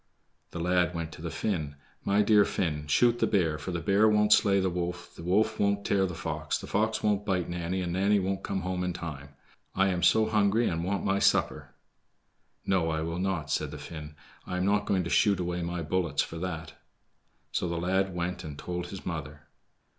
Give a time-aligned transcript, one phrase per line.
[0.49, 1.75] The lad went to the Finn.
[2.03, 5.59] "My dear Finn, shoot the bear, for the bear won't slay the wolf, the wolf
[5.59, 8.93] won't tear the fox, the fox won't bite Nanny, and Nanny won't come home in
[8.93, 9.35] time.
[9.75, 11.75] I am so hungry and want my supper."
[12.65, 14.15] "No, I will not," said the Finn;
[14.47, 16.73] "I am not going to shoot away my bullets for that."
[17.51, 19.41] So the lad went and told his mother.